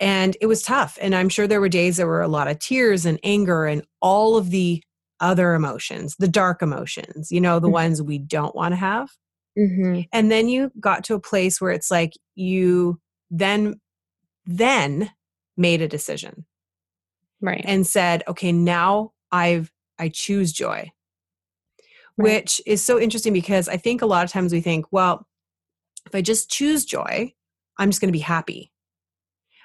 [0.00, 2.58] and it was tough and i'm sure there were days there were a lot of
[2.58, 4.82] tears and anger and all of the
[5.20, 7.74] other emotions the dark emotions you know the mm-hmm.
[7.74, 9.10] ones we don't want to have
[9.58, 10.00] mm-hmm.
[10.10, 12.98] and then you got to a place where it's like you
[13.30, 13.78] then
[14.46, 15.10] then
[15.56, 16.44] made a decision.
[17.40, 17.64] Right.
[17.66, 20.92] And said, okay, now I've I choose joy.
[22.16, 22.34] Right.
[22.34, 25.26] Which is so interesting because I think a lot of times we think, well,
[26.06, 27.32] if I just choose joy,
[27.78, 28.72] I'm just going to be happy.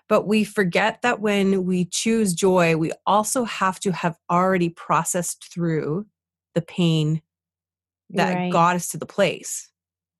[0.09, 5.51] But we forget that when we choose joy, we also have to have already processed
[5.51, 6.05] through
[6.55, 7.21] the pain
[8.11, 8.51] that right.
[8.51, 9.69] got us to the place.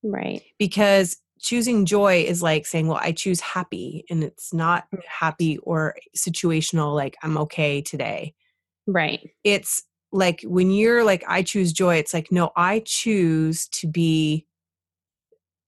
[0.04, 0.44] Right.
[0.60, 5.00] Because choosing joy is like saying, well, I choose happy, and it's not mm.
[5.06, 8.34] happy or situational, like I'm okay today.
[8.88, 9.30] Right.
[9.44, 14.46] It's like when you're like, I choose joy, it's like, no, I choose to be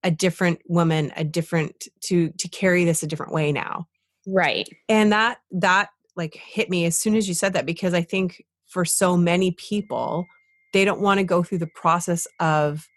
[0.02, 3.86] a different woman, a different to to carry this a different way now.
[4.26, 4.68] Right.
[4.88, 8.44] And that that like hit me as soon as you said that because I think
[8.66, 10.26] for so many people,
[10.72, 12.88] they don't want to go through the process of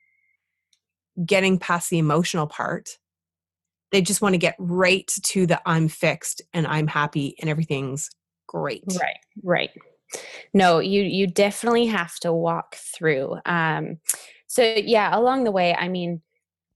[1.25, 2.97] getting past the emotional part.
[3.91, 8.09] They just want to get right to the I'm fixed and I'm happy and everything's
[8.47, 8.83] great.
[8.99, 9.69] Right, right.
[10.53, 13.37] No, you you definitely have to walk through.
[13.45, 13.97] Um,
[14.47, 16.21] so yeah, along the way, I mean,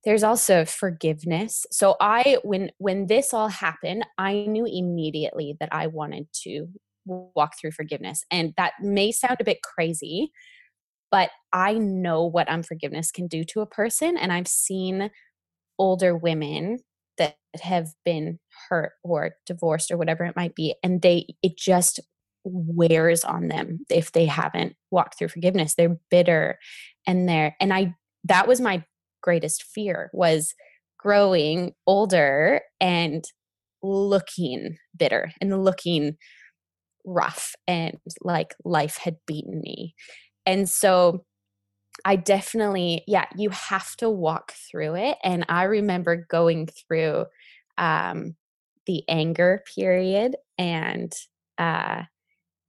[0.04, 1.66] there's also forgiveness.
[1.72, 6.68] So I when when this all happened, I knew immediately that I wanted to
[7.06, 8.24] walk through forgiveness.
[8.32, 10.32] And that may sound a bit crazy,
[11.12, 14.18] but I know what unforgiveness can do to a person.
[14.18, 15.10] And I've seen
[15.80, 16.80] older women
[17.18, 18.40] that have been
[18.70, 22.00] hurt or divorced or whatever it might be, and they, it just
[22.44, 25.76] wears on them if they haven't walked through forgiveness.
[25.76, 26.58] They're bitter
[27.06, 28.84] and they're, and I, that was my
[29.22, 30.54] greatest fear was
[31.00, 33.24] growing older and
[33.84, 36.18] looking bitter and looking
[37.06, 39.96] rough and like life had beaten me.
[40.48, 41.26] And so
[42.06, 45.18] I definitely, yeah, you have to walk through it.
[45.24, 47.26] And I remember going through
[47.78, 48.36] um,
[48.86, 51.14] the anger period, and
[51.58, 52.04] uh,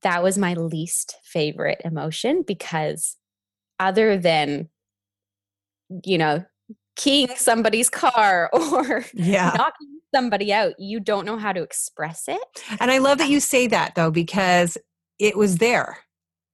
[0.03, 3.15] that was my least favorite emotion because,
[3.79, 4.67] other than,
[6.03, 6.43] you know,
[6.97, 9.53] keying somebody's car or yeah.
[9.55, 12.41] knocking somebody out, you don't know how to express it.
[12.81, 14.77] And I love that you say that though, because
[15.17, 15.99] it was there.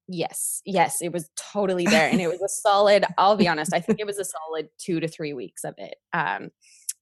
[0.07, 2.07] Yes, yes, it was totally there.
[2.09, 4.99] And it was a solid, I'll be honest, I think it was a solid two
[4.99, 5.95] to three weeks of it.
[6.13, 6.51] Um,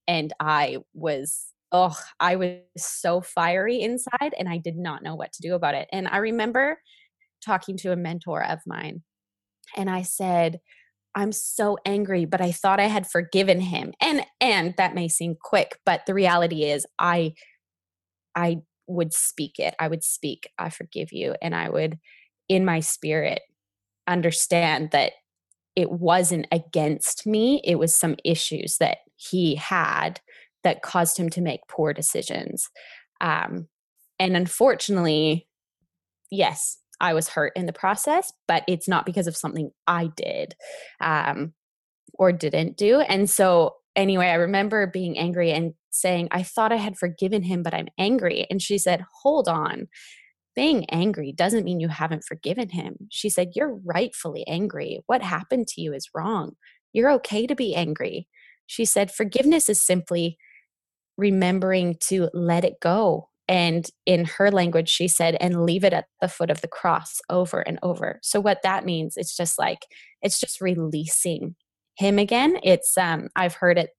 [0.08, 5.34] and I was, oh, I was so fiery inside and I did not know what
[5.34, 5.90] to do about it.
[5.92, 6.78] And I remember
[7.44, 9.04] talking to a mentor of mine
[9.76, 10.60] and I said,
[11.16, 13.94] I'm so angry, but I thought I had forgiven him.
[14.02, 17.34] And and that may seem quick, but the reality is I
[18.36, 19.76] I would speak it.
[19.80, 21.36] I would speak, I forgive you.
[21.42, 22.00] And I would
[22.54, 23.42] in my spirit
[24.08, 25.14] understand that
[25.76, 27.60] it wasn't against me.
[27.64, 30.22] It was some issues that he had
[30.64, 32.70] that caused him to make poor decisions.
[33.22, 33.70] Um,
[34.20, 35.48] and unfortunately,
[36.30, 40.54] yes, I was hurt in the process, but it's not because of something I did
[41.02, 41.54] um,
[42.14, 43.00] or didn't do.
[43.00, 47.64] And so, anyway, I remember being angry and saying, I thought I had forgiven him,
[47.64, 48.46] but I'm angry.
[48.52, 49.88] And she said, Hold on.
[50.56, 52.96] Being angry doesn't mean you haven't forgiven him.
[53.10, 55.00] She said, You're rightfully angry.
[55.08, 56.54] What happened to you is wrong.
[56.92, 58.28] You're okay to be angry.
[58.68, 60.38] She said, Forgiveness is simply
[61.18, 66.06] remembering to let it go and in her language, she said, and leave it at
[66.22, 68.20] the foot of the cross over and over.
[68.24, 69.86] So, what that means, it's just like,
[70.22, 71.56] it's just releasing
[71.98, 72.58] him again.
[72.64, 73.90] It's, um, I've heard it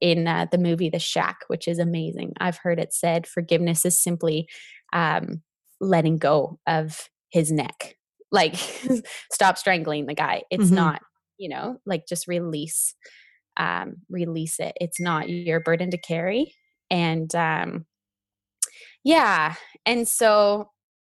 [0.00, 2.34] in uh, the movie The Shack, which is amazing.
[2.38, 4.46] I've heard it said forgiveness is simply
[4.92, 5.42] um,
[5.80, 7.96] letting go of his neck.
[8.32, 8.56] Like,
[9.32, 10.42] stop strangling the guy.
[10.50, 10.74] It's mm-hmm.
[10.74, 11.02] not,
[11.38, 12.94] you know, like just release,
[13.56, 14.72] um, release it.
[14.80, 16.54] It's not your burden to carry.
[16.90, 17.86] And, um,
[19.04, 19.54] yeah.
[19.84, 20.70] And so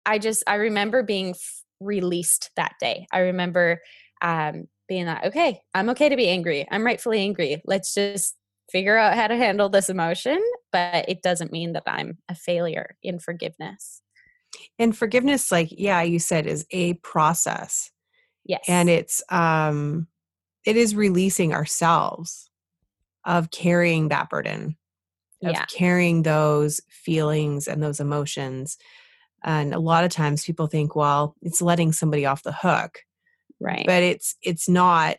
[0.06, 3.06] I just, I remember being f- released that day.
[3.12, 3.80] I remember
[4.22, 6.66] um, being like, okay, I'm okay to be angry.
[6.70, 7.62] I'm rightfully angry.
[7.66, 8.36] Let's just
[8.70, 10.42] figure out how to handle this emotion.
[10.70, 14.01] But it doesn't mean that I'm a failure in forgiveness.
[14.78, 17.90] And forgiveness, like, yeah, you said, is a process.
[18.44, 18.64] Yes.
[18.68, 20.08] And it's, um,
[20.64, 22.50] it is releasing ourselves
[23.24, 24.76] of carrying that burden
[25.44, 25.64] of yeah.
[25.66, 28.78] carrying those feelings and those emotions.
[29.44, 33.00] And a lot of times people think, well, it's letting somebody off the hook.
[33.60, 33.84] Right.
[33.86, 35.16] But it's it's not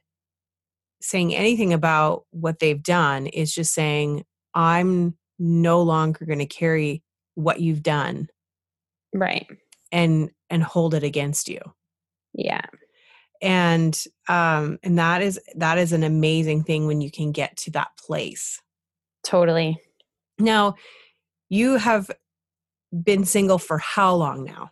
[1.02, 3.30] saying anything about what they've done.
[3.34, 7.04] It's just saying, I'm no longer going to carry
[7.36, 8.30] what you've done.
[9.14, 9.48] Right.
[9.92, 11.60] And and hold it against you.
[12.34, 12.66] Yeah.
[13.42, 17.72] And um and that is that is an amazing thing when you can get to
[17.72, 18.62] that place.
[19.24, 19.78] Totally.
[20.40, 20.76] Now,
[21.50, 22.10] you have
[22.92, 24.72] been single for how long now?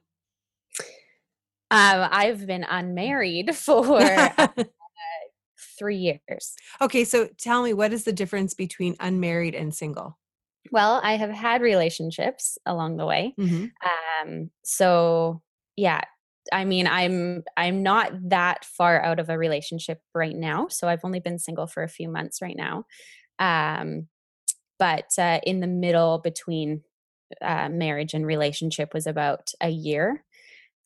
[1.72, 4.48] Um, I've been unmarried for uh,
[5.78, 6.56] three years.
[6.82, 10.18] Okay, so tell me, what is the difference between unmarried and single?
[10.72, 13.34] Well, I have had relationships along the way.
[13.40, 13.66] Mm-hmm.
[14.30, 15.42] Um, so
[15.76, 16.02] yeah,
[16.52, 20.68] I mean, I'm I'm not that far out of a relationship right now.
[20.68, 22.86] So I've only been single for a few months right now.
[23.40, 24.08] Um,
[24.78, 26.82] but uh, in the middle between
[27.40, 30.24] uh, marriage and relationship was about a year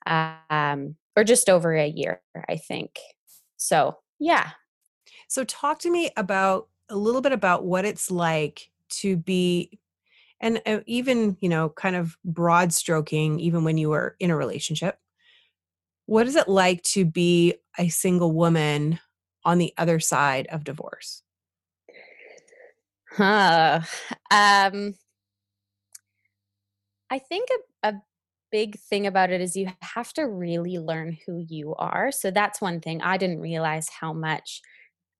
[0.06, 3.00] um, or just over a year i think
[3.58, 4.52] so yeah
[5.28, 9.80] so talk to me about a little bit about what it's like to be
[10.42, 14.38] and uh, even you know kind of broad stroking even when you were in a
[14.38, 15.00] relationship
[16.08, 19.00] what is it like to be a single woman
[19.44, 21.24] on the other side of divorce
[23.18, 23.80] Huh.
[24.30, 24.94] Um,
[27.10, 27.48] I think
[27.84, 27.94] a, a
[28.52, 32.12] big thing about it is you have to really learn who you are.
[32.12, 33.02] So that's one thing.
[33.02, 34.62] I didn't realize how much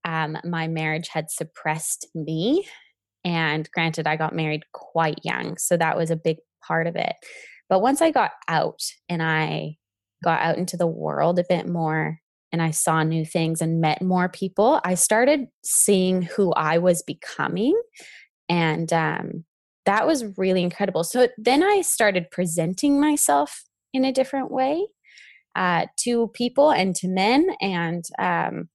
[0.04, 2.68] um, my marriage had suppressed me.
[3.26, 5.58] And granted, I got married quite young.
[5.58, 7.16] So that was a big part of it.
[7.68, 9.78] But once I got out and I
[10.24, 12.20] got out into the world a bit more,
[12.52, 17.04] and I saw new things and met more people, I started seeing who I was
[17.04, 17.78] becoming.
[18.48, 19.44] And um,
[19.86, 21.04] that was really incredible.
[21.04, 23.64] So then I started presenting myself
[23.94, 24.88] in a different way
[25.56, 27.48] uh, to people and to men.
[27.60, 28.70] And um,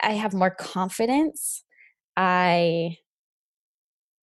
[0.00, 1.64] I have more confidence.
[2.16, 2.96] I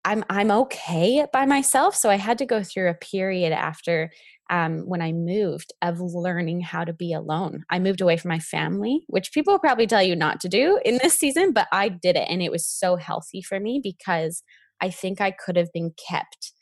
[0.08, 1.94] I'm I'm okay by myself.
[1.94, 4.10] So I had to go through a period after
[4.50, 7.66] um, when I moved of learning how to be alone.
[7.70, 10.80] I moved away from my family, which people will probably tell you not to do
[10.86, 14.44] in this season, but I did it, and it was so healthy for me because
[14.80, 16.54] I think I could have been kept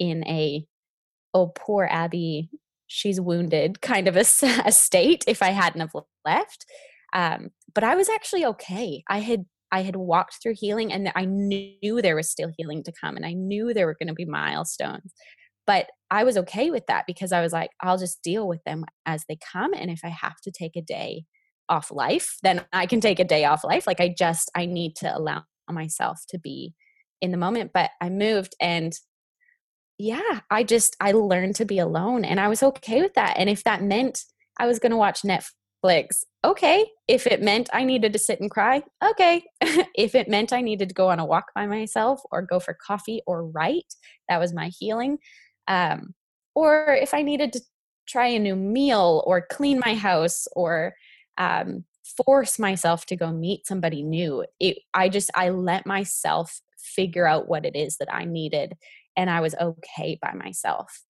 [0.00, 0.64] in a
[1.32, 2.50] oh poor Abby,
[2.88, 4.24] she's wounded kind of a,
[4.64, 6.66] a state if I hadn't have left.
[7.12, 9.04] Um, but I was actually okay.
[9.08, 12.92] I had I had walked through healing and I knew there was still healing to
[12.92, 15.12] come and I knew there were going to be milestones.
[15.66, 18.84] But I was okay with that because I was like, I'll just deal with them
[19.06, 19.72] as they come.
[19.72, 21.24] And if I have to take a day
[21.68, 23.86] off life, then I can take a day off life.
[23.86, 26.74] Like I just, I need to allow myself to be
[27.20, 27.70] in the moment.
[27.72, 28.92] But I moved and
[29.98, 33.36] yeah, I just, I learned to be alone and I was okay with that.
[33.36, 34.24] And if that meant
[34.58, 35.52] I was going to watch Netflix
[35.84, 36.24] Netflix.
[36.44, 36.86] Okay.
[37.08, 39.44] If it meant I needed to sit and cry, okay.
[39.60, 42.74] if it meant I needed to go on a walk by myself or go for
[42.74, 43.94] coffee or write,
[44.28, 45.18] that was my healing.
[45.68, 46.14] Um,
[46.54, 47.60] or if I needed to
[48.08, 50.94] try a new meal or clean my house or
[51.38, 51.84] um,
[52.24, 57.48] force myself to go meet somebody new, it, I just, I let myself figure out
[57.48, 58.74] what it is that I needed
[59.16, 61.02] and I was okay by myself.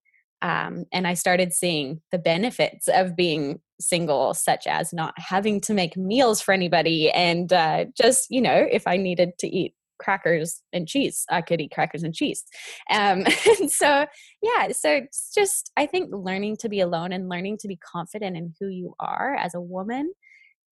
[0.43, 5.75] Um, and I started seeing the benefits of being single, such as not having to
[5.75, 10.63] make meals for anybody, and uh, just you know, if I needed to eat crackers
[10.73, 12.43] and cheese, I could eat crackers and cheese.
[12.91, 13.25] Um,
[13.61, 14.07] and so,
[14.43, 18.37] yeah, so it's just I think learning to be alone and learning to be confident
[18.37, 20.13] in who you are as a woman,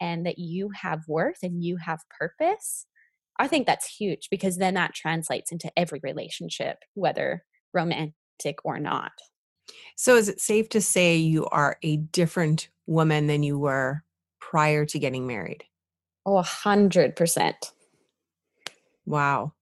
[0.00, 2.86] and that you have worth and you have purpose.
[3.38, 9.12] I think that's huge because then that translates into every relationship, whether romantic or not.
[9.96, 14.02] So, is it safe to say you are a different woman than you were
[14.40, 15.62] prior to getting married?
[16.26, 17.72] Oh, a hundred percent.
[19.06, 19.52] Wow.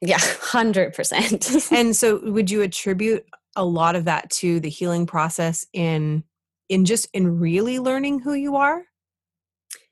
[0.00, 1.50] Yeah, hundred percent.
[1.70, 3.26] And so, would you attribute
[3.56, 6.24] a lot of that to the healing process in
[6.68, 8.84] in just in really learning who you are?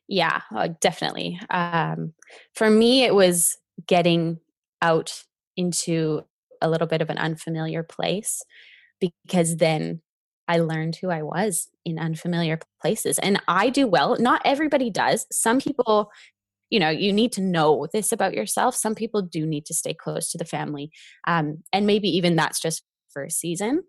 [0.08, 1.40] Yeah, uh, definitely.
[1.50, 2.12] Um,
[2.54, 4.38] for me, it was getting
[4.80, 5.22] out
[5.56, 6.22] into
[6.62, 8.42] a little bit of an unfamiliar place
[9.00, 10.00] because then
[10.48, 13.18] I learned who I was in unfamiliar places.
[13.18, 14.16] And I do well.
[14.18, 15.26] Not everybody does.
[15.30, 16.10] Some people,
[16.70, 18.74] you know, you need to know this about yourself.
[18.74, 20.90] Some people do need to stay close to the family.
[21.26, 23.84] Um, and maybe even that's just for a season.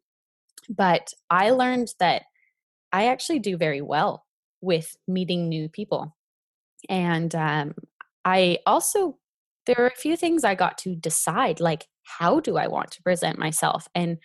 [0.69, 2.23] But I learned that
[2.91, 4.25] I actually do very well
[4.61, 6.15] with meeting new people.
[6.89, 7.75] And um,
[8.25, 9.17] I also,
[9.65, 13.03] there are a few things I got to decide like, how do I want to
[13.03, 13.87] present myself?
[13.93, 14.17] And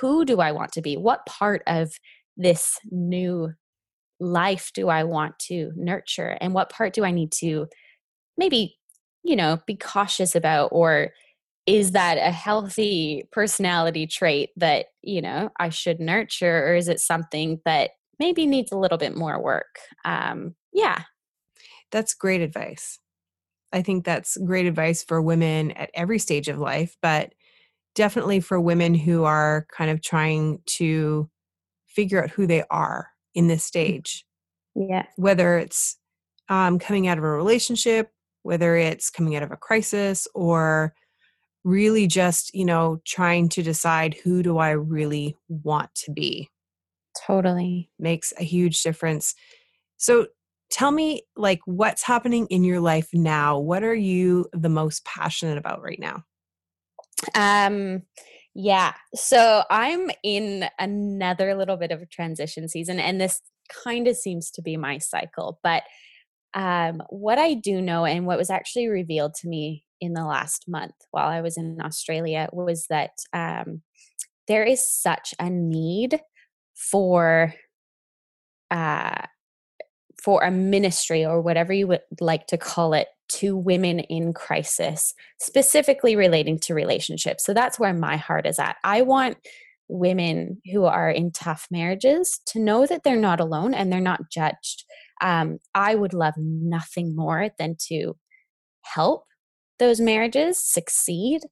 [0.00, 0.96] who do I want to be?
[0.96, 1.92] What part of
[2.36, 3.52] this new
[4.20, 6.36] life do I want to nurture?
[6.40, 7.66] And what part do I need to
[8.36, 8.76] maybe,
[9.22, 10.68] you know, be cautious about?
[10.72, 11.10] Or
[11.66, 16.66] is that a healthy personality trait that, you know, I should nurture?
[16.68, 19.78] Or is it something that maybe needs a little bit more work?
[20.04, 21.02] Um, yeah.
[21.90, 22.98] That's great advice.
[23.72, 27.32] I think that's great advice for women at every stage of life, but
[27.94, 31.30] definitely for women who are kind of trying to
[31.86, 33.68] figure out who they are in this mm.
[33.68, 34.24] stage.
[34.74, 35.06] Yeah.
[35.16, 35.96] Whether it's
[36.48, 38.10] um, coming out of a relationship,
[38.42, 40.94] whether it's coming out of a crisis, or
[41.62, 46.50] really just, you know, trying to decide who do I really want to be.
[47.26, 47.90] Totally.
[47.98, 49.34] Makes a huge difference.
[49.96, 50.26] So
[50.70, 53.58] tell me, like, what's happening in your life now?
[53.58, 56.24] What are you the most passionate about right now?
[57.34, 58.02] Um,
[58.54, 58.94] yeah.
[59.14, 63.40] So I'm in another little bit of a transition season, and this
[63.84, 65.58] kind of seems to be my cycle.
[65.62, 65.82] But
[66.54, 70.66] um, what I do know, and what was actually revealed to me in the last
[70.68, 73.82] month while I was in Australia, was that um,
[74.46, 76.20] there is such a need
[76.74, 77.54] for
[78.70, 79.22] uh,
[80.22, 85.14] for a ministry or whatever you would like to call it to women in crisis,
[85.40, 87.44] specifically relating to relationships.
[87.44, 88.76] So that's where my heart is at.
[88.84, 89.36] I want
[89.88, 94.30] women who are in tough marriages to know that they're not alone and they're not
[94.30, 94.84] judged.
[95.20, 98.16] Um, I would love nothing more than to
[98.82, 99.24] help
[99.78, 101.42] those marriages succeed.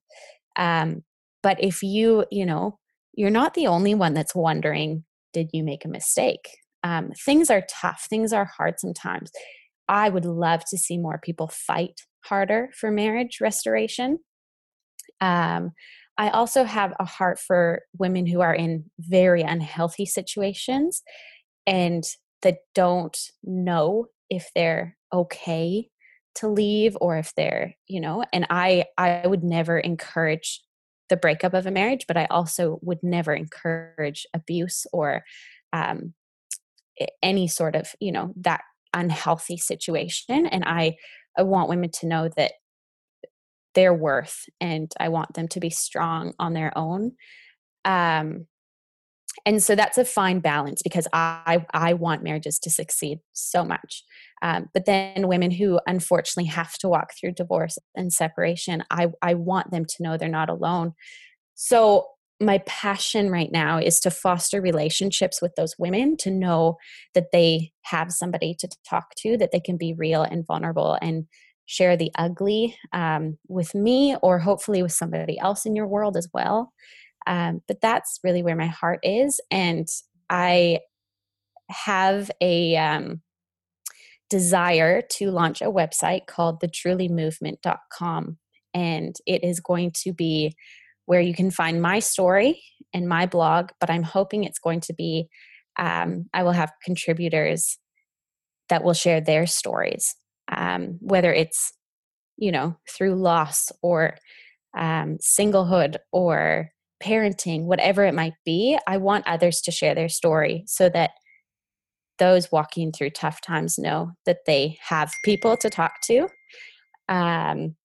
[0.55, 1.03] Um,
[1.41, 2.79] but if you, you know,
[3.13, 5.03] you're not the only one that's wondering,
[5.33, 6.49] did you make a mistake?
[6.83, 9.31] Um, things are tough, things are hard sometimes.
[9.87, 14.19] I would love to see more people fight harder for marriage restoration.
[15.21, 15.71] Um,
[16.17, 21.01] I also have a heart for women who are in very unhealthy situations
[21.65, 22.03] and
[22.43, 25.89] that don't know if they're okay
[26.35, 30.61] to leave or if they're, you know, and I I would never encourage
[31.09, 35.23] the breakup of a marriage, but I also would never encourage abuse or
[35.71, 36.13] um,
[37.21, 38.61] any sort of, you know, that
[38.93, 40.45] unhealthy situation.
[40.45, 40.95] And I,
[41.37, 42.53] I want women to know that
[43.73, 47.13] their worth and I want them to be strong on their own.
[47.85, 48.47] Um,
[49.45, 54.03] and so that's a fine balance because I I want marriages to succeed so much.
[54.41, 59.33] Um, but then women who unfortunately have to walk through divorce and separation, I I
[59.33, 60.93] want them to know they're not alone.
[61.55, 62.05] So
[62.45, 66.77] my passion right now is to foster relationships with those women to know
[67.13, 71.25] that they have somebody to talk to that they can be real and vulnerable and
[71.65, 76.27] share the ugly um, with me or hopefully with somebody else in your world as
[76.33, 76.73] well
[77.27, 79.39] um, but that's really where my heart is.
[79.49, 79.87] And
[80.29, 80.79] I
[81.69, 83.21] have a um,
[84.29, 88.37] desire to launch a website called thetrulymovement.com.
[88.73, 90.55] And it is going to be
[91.05, 92.61] where you can find my story
[92.93, 95.27] and my blog, but I'm hoping it's going to be,
[95.77, 97.77] um, I will have contributors
[98.69, 100.15] that will share their stories,
[100.51, 101.73] um, whether it's,
[102.37, 104.15] you know, through loss or
[104.77, 106.69] um, singlehood or
[107.03, 111.11] parenting, whatever it might be, I want others to share their story so that
[112.19, 116.27] those walking through tough times know that they have people to talk to.
[117.09, 117.75] Um,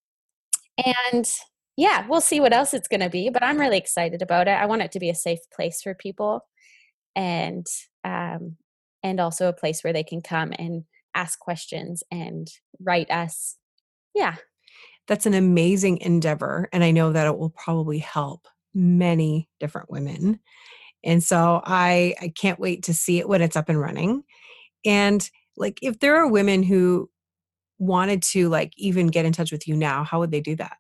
[0.85, 1.31] and
[1.79, 4.51] yeah, we'll see what else it's going to be, but I'm really excited about it.
[4.51, 6.41] I want it to be a safe place for people
[7.14, 7.64] and
[8.03, 8.57] um,
[9.05, 10.83] and also a place where they can come and
[11.14, 12.49] ask questions and
[12.81, 13.57] write us.
[14.12, 14.35] Yeah.
[15.07, 20.41] That's an amazing endeavor and I know that it will probably help many different women.
[21.05, 24.24] And so I I can't wait to see it when it's up and running.
[24.85, 27.09] And like if there are women who
[27.79, 30.76] wanted to like even get in touch with you now, how would they do that?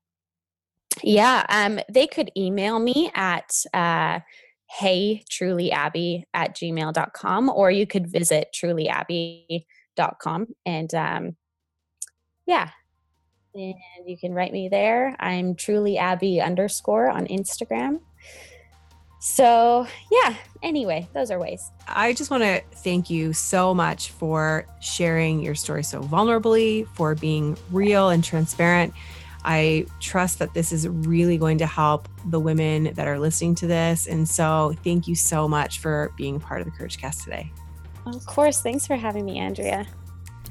[1.02, 4.20] Yeah, um, they could email me at uh,
[4.70, 11.36] hey trulyabby at gmail.com or you could visit trulyabby.com and um,
[12.46, 12.70] yeah,
[13.54, 13.74] and
[14.06, 15.16] you can write me there.
[15.20, 18.00] I'm truly Abby underscore on Instagram.
[19.20, 21.70] So, yeah, anyway, those are ways.
[21.88, 27.14] I just want to thank you so much for sharing your story so vulnerably, for
[27.16, 28.94] being real and transparent.
[29.50, 33.66] I trust that this is really going to help the women that are listening to
[33.66, 34.06] this.
[34.06, 37.50] And so, thank you so much for being part of the Couragecast today.
[38.04, 38.60] Of course.
[38.60, 39.86] Thanks for having me, Andrea.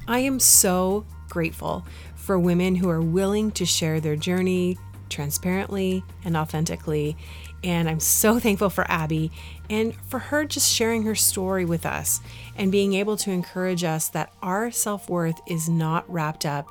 [0.07, 1.85] I am so grateful
[2.15, 4.79] for women who are willing to share their journey
[5.09, 7.15] transparently and authentically.
[7.63, 9.31] And I'm so thankful for Abby
[9.69, 12.19] and for her just sharing her story with us
[12.55, 16.67] and being able to encourage us that our self worth is not wrapped up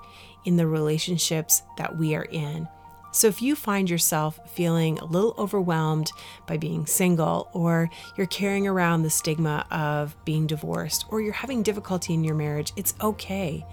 [0.46, 2.66] in the relationships that we are in.
[3.12, 6.10] So, if you find yourself feeling a little overwhelmed
[6.46, 11.62] by being single, or you're carrying around the stigma of being divorced, or you're having
[11.62, 13.64] difficulty in your marriage, it's okay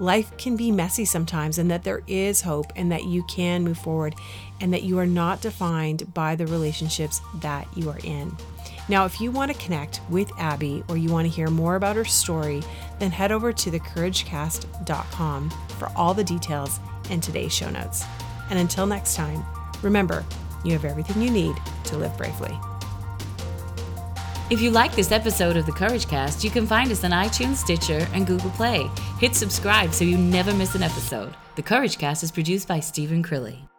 [0.00, 3.78] life can be messy sometimes and that there is hope and that you can move
[3.78, 4.16] forward
[4.60, 8.34] and that you are not defined by the relationships that you are in.
[8.90, 11.94] Now, if you want to connect with Abby or you want to hear more about
[11.94, 12.60] her story,
[12.98, 18.04] then head over to thecouragecast.com for all the details and today's show notes.
[18.50, 19.44] And until next time,
[19.82, 20.24] remember,
[20.64, 22.58] you have everything you need to live bravely.
[24.50, 28.08] If you like this episode of the Couragecast, you can find us on iTunes, Stitcher,
[28.12, 28.90] and Google Play.
[29.20, 31.32] Hit subscribe so you never miss an episode.
[31.54, 33.69] The Couragecast is produced by Stephen Crilly.